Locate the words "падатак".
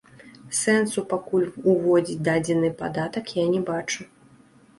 2.81-3.25